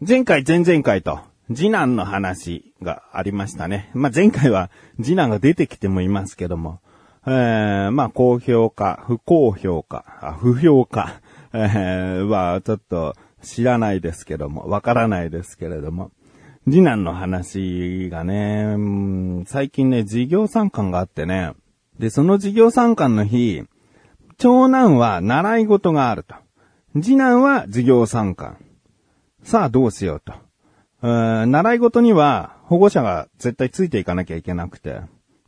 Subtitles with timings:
[0.00, 1.18] 前回、前々回と、
[1.52, 3.90] 次男の話がありましたね。
[3.94, 4.70] まあ、前回は
[5.02, 6.78] 次男が出てきてもいますけども、
[7.26, 11.20] えー、まあ、高評価、不高評価、あ不評価、
[11.52, 16.12] えー、はちょっと知らないですけども、わからないですけれども、
[16.64, 18.76] 次男の話がね、
[19.46, 21.54] 最近ね、事業参観があってね、
[21.98, 23.64] で、その事業参観の日、
[24.36, 26.36] 長男は習い事があると。
[26.94, 28.58] 次男は授業参観。
[29.42, 30.34] さあどうしようと。
[31.02, 35.00] う習い事には保護者が絶対ついていかなきゃいけなくて。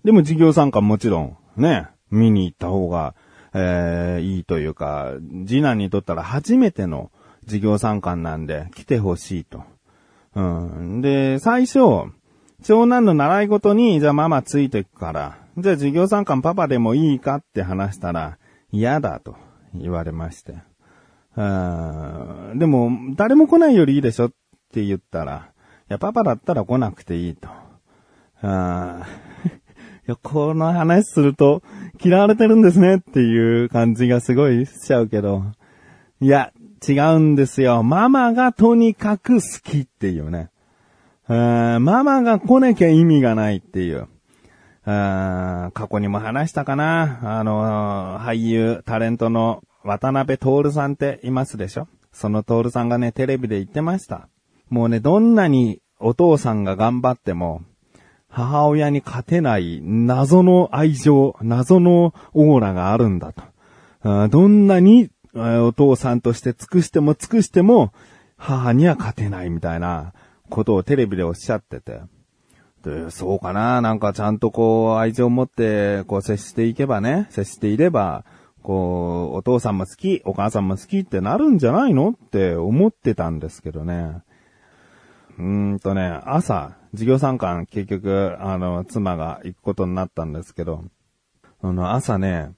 [0.05, 3.15] でも授業参観もちろんね、見に行った方が、
[3.53, 5.13] えーいいというか、
[5.47, 7.11] 次男にとったら初めての
[7.45, 9.65] 授業参観なんで来てほしいと。
[10.35, 11.01] うん。
[11.01, 11.79] で、最初、
[12.63, 18.39] 長男の習い事に、じゃあママついてくから、じゃあ授業参観パパでもいいかって話したら、
[18.71, 19.37] 嫌だと
[19.75, 20.70] 言われまして。
[21.37, 24.31] うんでも、誰も来ないよりいいでしょっ
[24.73, 25.51] て言ったら、
[25.89, 27.49] いや、パパだったら来なくていいと。
[28.43, 29.53] あー い
[30.07, 31.63] や、この話すると、
[32.03, 35.45] 嫌われてるんですねっていう感じがすごいしちゃうけど、
[36.21, 36.53] いや、
[36.87, 37.83] 違うんですよ。
[37.83, 40.51] ママがとにかく好きっていうね。
[41.29, 44.09] うんママが来なきゃ意味がないっていう。
[44.85, 51.89] あー過去にも話したかなあの、俳優、タレントの渡辺徹さんっていますでしょ？
[52.13, 54.29] その徹さんがね、テレビで言ってました。
[54.69, 57.63] もうね、どんなにお父さんが頑張っても、
[58.29, 63.43] 母親に勝てない謎の愛情、謎のオーラがあるんだと。
[64.03, 67.93] あどんなにお父さんとして尽くしても尽くしても、
[68.37, 70.13] 母には勝てないみたいな
[70.49, 72.01] ことをテレビでおっしゃってて。
[72.83, 78.25] で、そうかななんかちゃんとこう、愛情を持って、こう接していけばね、接していれば、
[78.63, 84.23] こう、お父さんも好き、お母さんも好きってなるんじゃないのって思ってたんですけどね。
[85.39, 90.85] うーんとね、朝、授業参観結局、あの、妻が行くことになったんですけど、
[91.63, 92.53] あの、朝ね、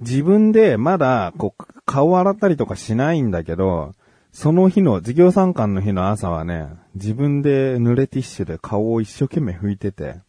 [0.00, 3.92] 自分でまだ、こう、顔洗ったりとかしないんだけど、
[4.30, 10.20] その日の、授業参観の日の朝はね、自分で濡れティッシュで顔を一生懸命拭いてて、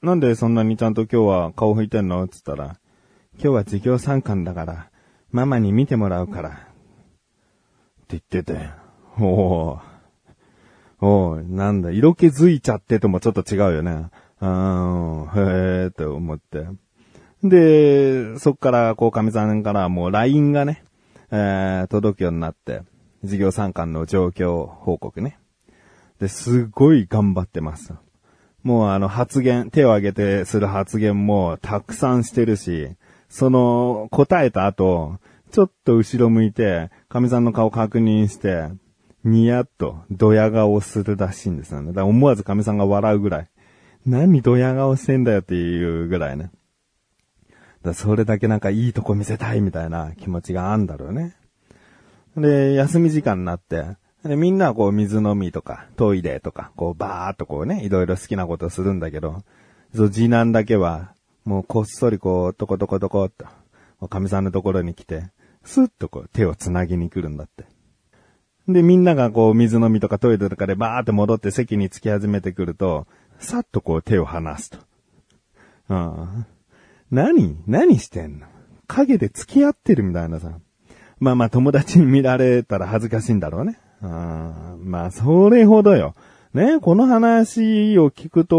[0.00, 2.26] なんでそんなにちゃんと今日は顔拭いてんの？
[2.28, 2.76] つったら、
[3.42, 4.90] 今日は授業参観だから、
[5.32, 6.50] ママに見てもらうから。
[6.50, 6.60] って
[8.10, 8.70] 言ってて、
[9.18, 9.80] おー、
[11.00, 13.90] おー、なんだ、色気づいちゃってともちょっと違うよね。
[13.90, 14.10] うん、へ
[14.44, 16.68] えーって思って。
[17.42, 20.84] で、そっから、こう、かみさんからもう LINE がね、
[21.32, 22.82] えー、届くようになって、
[23.22, 25.36] 授業参観の状況報告ね。
[26.20, 27.92] で、すごい頑張ってます。
[28.62, 32.90] もうあの発言、手を挙げてする発言もたくさんしてるし、
[33.32, 35.16] その答えた後、
[35.50, 38.68] ちょっと後ろ向いて、神さんの顔確認して、
[39.24, 41.88] ニヤッとドヤ顔するらしいんですよね。
[41.88, 43.48] だから思わず神さんが笑うぐらい。
[44.04, 46.50] 何ドヤ顔してんだよっていうぐらいね。
[47.82, 51.34] だそれだけなんかいいとこ見せたいみたいな気持ちがあんだろうね。
[52.36, 59.42] で、休み時間になって、で、みんなはこう水飲みとか、トイレとか、こうバーっとこうね、いろいろ好きなことするんだけど、
[59.94, 63.46] そう、次男だけは、もうこっそりこう、トコトコトコっと、
[64.00, 65.30] おかみさんのところに来て、
[65.64, 67.64] スッとこう手を繋ぎに来るんだって。
[68.68, 73.06] で、みんながこう水飲みとかトイレとかでバーって戻って席に着き始めてくると、
[73.38, 74.78] さっとこう手を離すと。
[75.88, 76.46] うん。
[77.10, 78.46] 何何してんの？
[78.86, 80.52] 影で付き合ってるみたいなさ。
[81.18, 83.78] まあまあ友達に見られたら恥ずかしいんだろうね。
[84.02, 86.14] うんまあそれほどよ。
[86.54, 88.56] ね、この話を聞くと、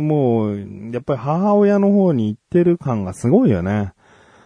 [0.00, 3.92] もう、やっぱり母親の方に行ってる感がすごいよね。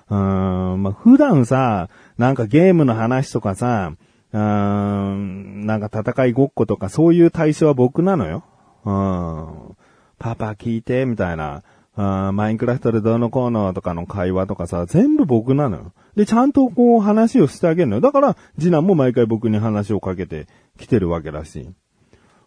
[0.08, 3.92] うん、まあ普段さ、なんかゲームの話とかさ、
[4.32, 8.44] うん、なんか戦いごっことかそういう対象は僕なのよ。
[8.84, 9.76] うん、
[10.18, 11.62] パパ聞いて、みたいな。
[11.98, 15.92] あーマインクラフトでどうのこうのとかの会話とかさ、全部僕なのよ。
[16.15, 18.00] で、ちゃんとこう話をしてあげるのよ。
[18.03, 20.47] だから、次男も毎回僕に話をかけて
[20.78, 21.71] きてるわけだし。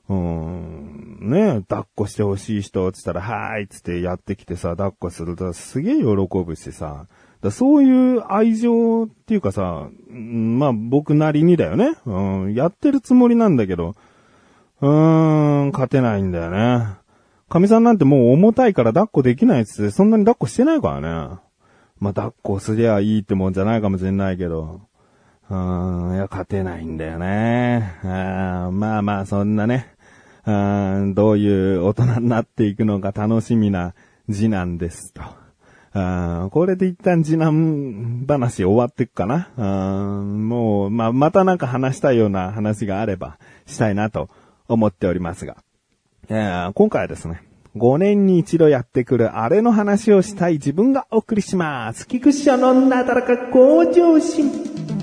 [0.09, 6.03] うん、ね抱っこしてほしい人、つったら、はーい、つってやってきてさ、抱っこするとすげえ喜
[6.45, 7.05] ぶしさ。
[7.41, 11.93] だそういう愛情っていうかさ、まあ僕なりにだよね。
[12.05, 13.93] うん、やってるつもりなんだけど、
[14.81, 16.87] うーん、勝てないんだよね。
[17.47, 21.39] 神さんなんてもう重たいから抱っこできないっつって、そんなに抱っこしてないからね。
[21.99, 24.81] まあ、抱っこすりゃいいってもんじゃないかもしれないけど。
[25.49, 27.99] うーん、いや、勝てないんだよね。
[28.03, 29.95] あまあまあ、そんなね。
[30.49, 33.93] うーんどういう大人になっていくのか楽しみな
[34.29, 35.21] 次男ですと。
[35.91, 39.49] あこれで一旦次男話終わっていくかな。
[39.57, 43.37] あもう、まあ、またなんか話したいような話があれば
[43.67, 44.29] したいなと
[44.67, 45.57] 思っておりますが。
[46.29, 47.43] えー、今回はですね、
[47.75, 52.07] 5年に一度やってくるあれの話をしたい自分がお送りします。
[52.07, 54.98] 菊池のなだらか向上心。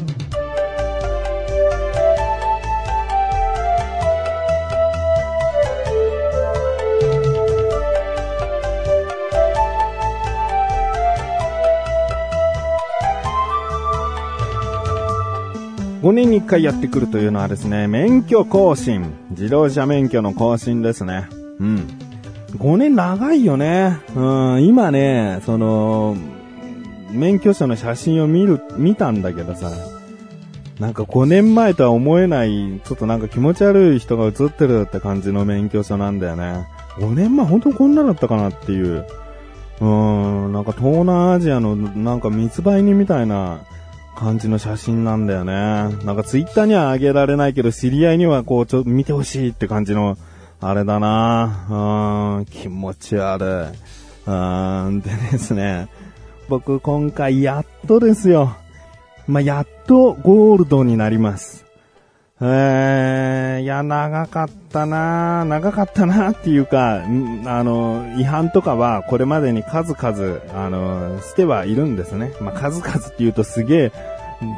[16.06, 19.12] 5年に1回やってくるというのはですね、免許更新。
[19.30, 21.28] 自動車免許の更新ですね。
[21.58, 21.88] うん。
[22.52, 23.98] 5年長いよね。
[24.14, 24.20] う
[24.54, 26.16] ん、今ね、その、
[27.10, 29.72] 免許証の写真を見る、見たんだけどさ、
[30.78, 36.68] なんか5年前とは思えない、ちょっとなんか気持ち悪い人が映ってるって感じの免許証なんだよね。
[36.98, 39.04] 5年前本当こんなだったかなっていう。
[39.80, 43.58] うーん、なんか東南アジアのなんか密売人みたいな
[44.16, 45.52] 感じの写真なんだよね。
[45.52, 50.16] なんかツイッターにはあげられないけど、知り合いにはこう、ちょっと見てほしいって感じの、
[50.58, 53.46] あれだなうん、気持ち悪い。
[53.46, 55.88] うーん、でですね、
[56.48, 58.56] 僕今回やっとですよ。
[59.28, 61.65] まあ、やっとゴールドになります。
[62.38, 72.32] えー、いや、長かったな長かったなっていうか、あの、違反とかはこれまでに数々、あの、してはいるんですね。
[72.40, 73.92] まあ、数々って言うとすげえ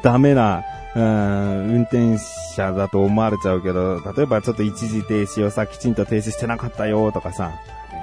[0.02, 0.64] ダメな、
[0.96, 7.52] うん、運転者だと思われちゃうけど、例えばちょっと一時停止をさ、きちんと停止してなかったよとかさ、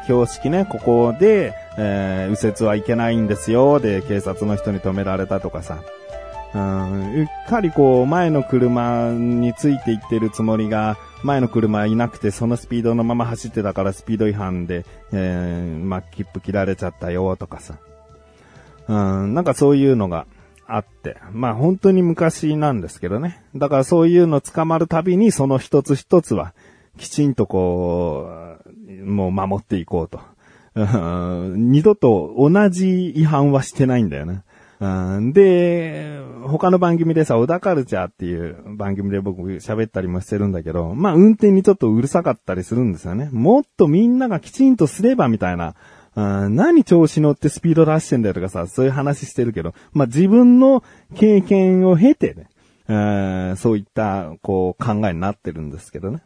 [0.05, 5.79] 標識ね、ここで、えー、右折はいけないんですよ、で、警察の人に止められたとかさ、
[6.55, 17.75] うん、うっかりこう、前の車についていってるつもりが、前の車いなくて、そのスピードのまま走ってたからスピード違反で、えー、まあ、切符切られちゃったよ、とかさ。
[18.87, 20.27] うん、なんかそういうのが
[20.65, 21.17] あって。
[21.33, 23.43] まあ、本当に昔なんですけどね。
[23.53, 26.53] だからそういうの捕まるたびに、その一つ一つは、
[26.97, 28.29] きちんとこ
[28.87, 30.21] う、もう守っていこうと。
[30.77, 34.43] 二度と同じ違反はしてないんだよね。
[34.79, 34.87] う
[35.21, 43.29] ん、で、他の番組でさ、小田カルチャーっていう番組で僕喋ったりもしてるんだけど、まあ運転にちょっとうるさかったりするんですよね。
[43.31, 45.75] もっとみんながきちんとすればみたいな、
[46.15, 50.83] うん、何調子乗ってスピード出してんだよとかさ、そういう話してるけど、まあ自分の
[51.15, 52.49] 経験を経てね、
[52.87, 56.21] うん、そういった、こう考えになってるんですけどね。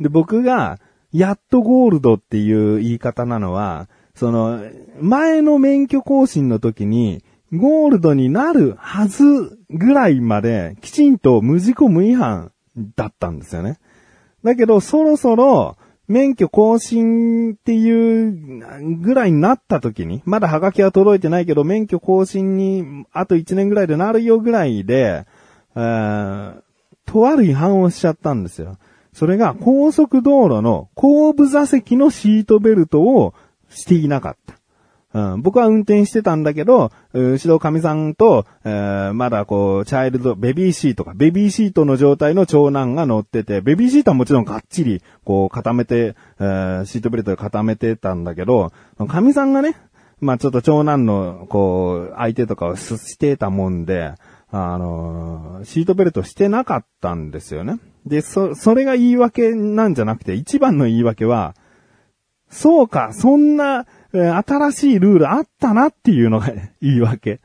[0.00, 0.80] で、僕が、
[1.12, 4.60] やっとゴールドっていう言い方なのは、その、
[5.00, 12.52] 前の免許更新の時に、ゴールドになるはずぐらいまできちんと無事故無違反
[12.96, 13.78] だったんですよね。
[14.42, 15.76] だけどそろそろ
[16.06, 25.26] 免許更新っていうぐらいになった時に、まだハガキは届いてないけど免許更新にあと1年ぐらいでなるよぐらいで、
[25.74, 26.62] えー、
[27.06, 28.76] とある違反をしちゃったんですよ。
[29.14, 33.32] それが高速道路の後部座席のシートベルトを
[33.70, 34.56] していなかった。
[35.14, 48.72] うん、僕は運転してたんだけど、後ろ神さんと、えー、まだこう、チャイルド、ベビーシートか、ベビーシートの状態の長男が乗ってて、ベビーシートはもちろんがっちり、こう、固めて、えー、シートベルトで固めてたんだけど、
[49.06, 49.76] 神さんがね、
[50.20, 54.14] まあちょっと長男の、こう、相手とかをしてたもんで、
[54.50, 57.78] あのー、シートベルトしてなかったんですよね。
[58.04, 61.54] で、そ、それが言い訳なんじゃなくて、一番の言い訳は、
[62.50, 67.40] そうか、そんな、え新しいルールあったなっていうのが言い訳。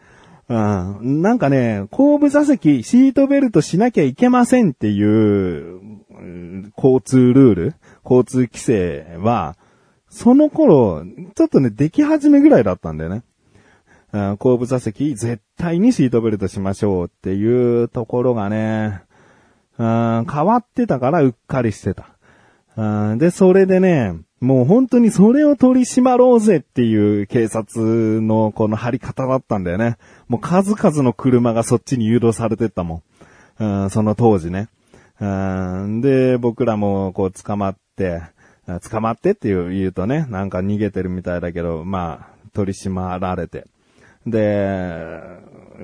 [0.48, 1.22] うん。
[1.22, 5.80] なんかね、後部座席、シートベルトしなきゃいけませんっていう、
[6.76, 9.56] 交通ルール、交通規制は、
[10.10, 11.04] その頃、
[11.36, 13.24] ちょっとね、でき始めぐらいだったんだよね。
[14.12, 19.04] うん、後部座席、絶対にシートベルトしましょうっていうところがね、
[19.78, 22.08] うん、変わってたからうっかりしてた。
[22.76, 29.98] うん、で、それでね、もう本当にそれを取り締まろうぜっていう警察のこの張り方だったんだよね。
[30.28, 33.04] もう数々の車がそっちに誘導されてったも
[33.60, 33.84] ん。
[33.84, 34.70] うん、その当時ね。
[35.20, 38.22] うん、で、僕らもこう捕まって、
[38.90, 43.66] 捕まってっていう言うとね、なんか逃げてるみたいだけど、まあ、取り締まられて。
[44.26, 45.20] で、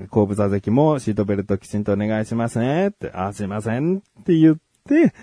[0.10, 4.56] 後部座席もシートベルトきちんとお願いしますねって、あ、すいませんって言っ
[4.88, 5.14] て、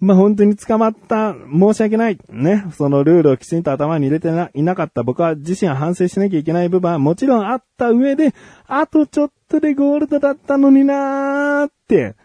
[0.00, 2.18] まあ、本当に捕まった、申し訳ない。
[2.30, 2.64] ね。
[2.72, 8.34] そのルールをきちんと頭に入れてないなかった僕は自身は反省しなきゃいけない部分はもちろんあった上で、
[8.66, 12.16] あとちょっとでゴールドだったのになーって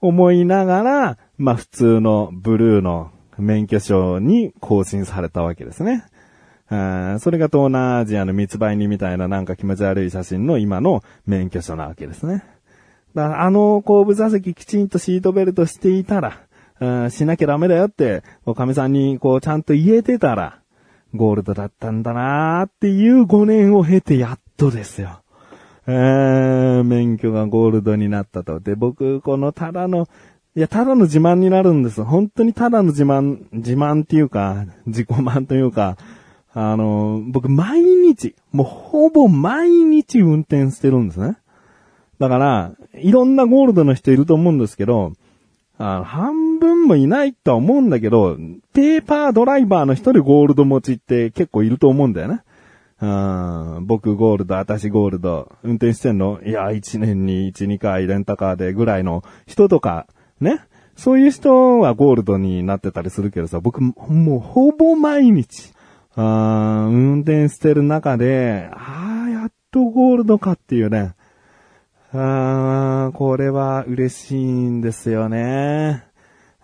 [0.00, 6.04] 思いながら、まあ、普通のブルーの免許証に更新されたわけですね。
[6.68, 12.44] あそれが東南アジアの密売人みたいななんか気持ち悪い写真の今の免許証なわけですね。
[13.14, 16.40] だからあの後部座席きちんとシートベルトしていたら、
[17.06, 20.60] あしなきゃダメだよって、おかみさんにこうちゃんと言えてたら、
[21.14, 25.20] ゴールドだったんだなーっていう5年を経てやっとですよ。
[25.86, 28.58] えー、免許がゴールドになったと。
[28.60, 30.08] で、僕、このただの、
[30.56, 32.02] いや、ただの自慢になるんです。
[32.02, 35.96] 本当にただの自慢、自慢っていうか、自己満というか、
[36.54, 41.36] あの、僕毎日、もうほぼ毎日運転してるんですね。
[42.18, 45.12] だから、いろんなゴールドの人いると思うんですけど、
[45.76, 48.36] あの半分もいないとは思うんだけど、
[48.72, 52.42] ペーパードライバーの人でゴールド持ちって結構いると思うんだよね。
[53.00, 60.06] うん僕ゴールド、私ゴールド、運転してんのいや、1年に1、2回レンタカーでぐらいの人とか、
[60.40, 60.60] ね。
[60.96, 65.72] そういう人はゴールドになってたりするけどさ、僕もうほぼ毎日、
[66.14, 71.14] あ運転してる中で、ああ、やっとゴールドかっていうね。
[72.12, 76.04] あこれは嬉しいんですよね。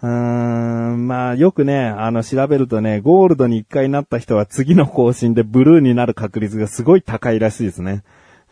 [0.02, 8.02] うーん、まあよくね、あの調べるとね、ゴールドに一回なった人は次の更新でブルーになる確率がすごい高いらしいですね。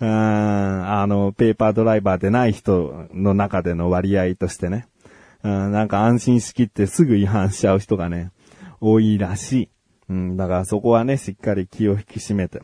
[0.00, 4.86] うん、あの、ペーパードライバーでない人の中での割合としてね。
[5.42, 8.30] うん、なんか安心しきってすぐ違反しちゃう人がね、
[8.80, 9.68] 多いらしい。
[10.10, 12.62] うん、だからそこはね、しっかり気を引き締めて。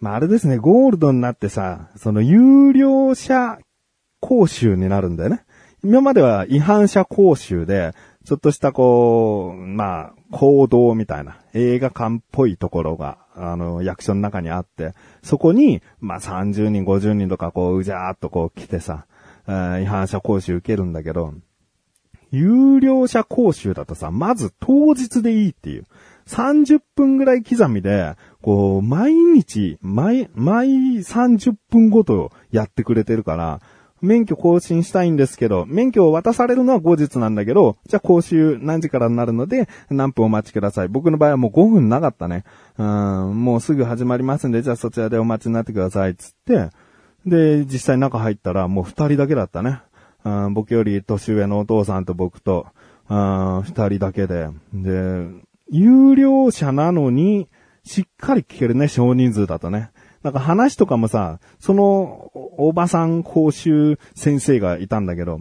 [0.00, 3.58] まあ、あれですね、ゴールドになってさ、その有料者
[4.20, 5.44] 講習になるんだよね。
[5.82, 7.94] 今までは違反者講習で、
[8.24, 19.06] ちょっとしたこう、まあ、行動みたいな、映画館っぽいところが、あの、役所の中にあって、そこに、まあ30人、50人とかこう、うじゃーっとこう来てさ、
[19.46, 21.32] 違反者講習受けるんだけど、
[22.30, 25.86] 有料者講習だとさ、まず当日でいいっていう。
[26.26, 30.68] 30分ぐらい刻みで、こう、毎日、毎、毎
[30.98, 33.60] 30分ごとやってくれてるから、
[34.00, 40.88] 免許更新したいんですけど、免許を渡されるのは後日なんだけど、じゃあ講習何時からになるので、何分お待ちください。
[40.88, 42.44] 僕の場合はもう5分なかったね。
[42.78, 46.16] うん、もうすぐ始まりますんで、じゃあそちらでお待ちになってください。
[46.16, 46.70] つって、
[47.26, 49.80] で、実際中入ったらもう2人だけだったね。
[50.24, 52.66] うん、僕より年上のお父さんと僕と、
[53.08, 54.48] うん、2人だけで。
[54.72, 55.26] で、
[55.70, 57.48] 有料者なのに、
[57.82, 59.90] しっかり聞けるね、少人数だとね。
[60.22, 65.40] なんか話とかもさ、その、おばさん講習先生がいたんだけど、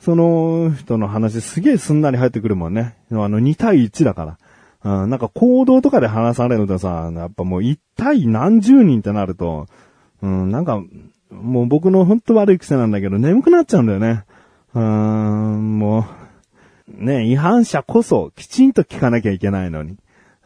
[0.00, 2.96] その人の話すげえすんなり入ってくるもんね。
[3.10, 4.38] あの、2対1だか
[4.82, 5.02] ら。
[5.02, 9.66] うん、なんか行動とかで話されるとさ、やっぱもう1対何十人ってなると、
[10.22, 10.80] うん、なんか、
[11.30, 14.24] もう僕のほんと悪い癖なんだけど、眠くなっちゃうんだよね。
[14.74, 16.06] うーん、も
[16.88, 19.96] う、ね、違反者こそきちんと聞かなきゃいけないのに。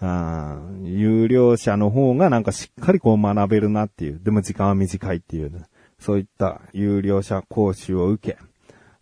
[0.01, 4.21] あ有料者の方がなんかしっかりこう学べるなっていう。
[4.23, 5.67] でも時間は短いっていう、ね、
[5.99, 8.39] そういった有料者講習を受け、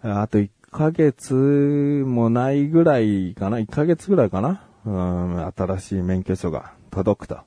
[0.02, 7.40] あと1ヶ月もないぐらいかな ?1 ヶ月ぐらいかなうん、新しい免許証が届くと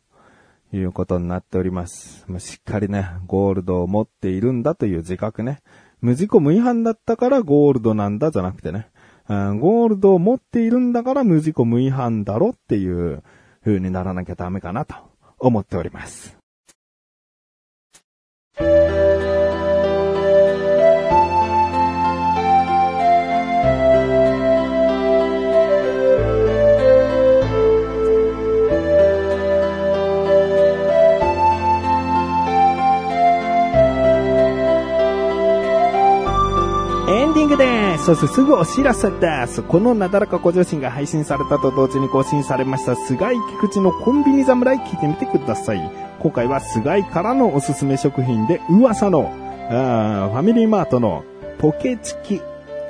[0.74, 2.26] いうことになっております。
[2.40, 5.62] しっかりね、ゴールドを持っているんだという自覚ね。
[6.02, 8.88] 無事故無違反だったからゴールドなんだじゃなくてね。
[9.28, 13.24] ゴールドを持っているんだから無事故無違反だろっていう
[13.64, 14.96] 風にならなきゃダメかなと
[15.40, 16.41] 思っております。
[38.04, 39.62] そしてすぐお知らせです。
[39.62, 45.92] このなだらかご女子が配信されたと同時に更新されました菅井菊池のコンビニ侍聞いてみてください。
[46.20, 49.32] 今回は菅井からのおすすめ食品で噂の、
[49.70, 51.24] あファミリーマートの
[51.60, 52.42] ポケチキ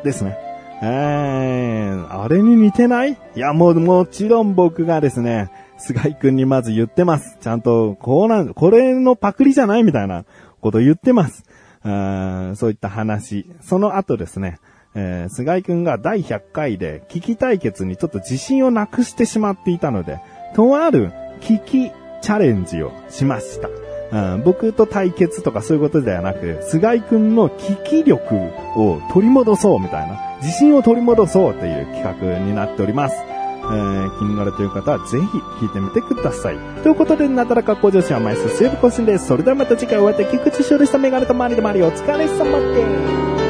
[0.03, 0.37] ですね。
[0.81, 3.17] あれに似てない？
[3.35, 7.37] いや、もう、もちろん僕がですね、菅井くんにまず言ってます。
[7.39, 9.83] ちゃんと、こうなん、これのパクリじゃない？
[9.83, 10.25] みたいな
[10.61, 11.43] こと言ってます。
[11.83, 13.45] あそういった話。
[13.61, 14.57] その後ですね、
[14.95, 20.19] えー、菅井くんが第100回で危機対決にちょっと自信をなくしてしまっていたので、
[20.55, 23.69] とある危機チャレンジをしました。
[24.11, 28.35] うん、僕と対決とかそういうことではなく、菅井くんの危機力
[28.75, 33.15] を取り戻そうみたいな、自信を取り戻そうという企画になっております。
[33.63, 36.57] えー、気になるという方はぜひ聞いてみてください。
[36.83, 39.27] ということで、なだらか向上心は毎週水曜日更新です。
[39.27, 40.97] それではまた次回お会いで菊池翔でした。
[40.97, 43.40] メガネとマリでマリお疲れ様です。